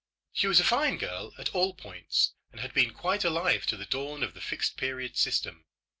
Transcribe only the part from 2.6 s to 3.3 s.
been quite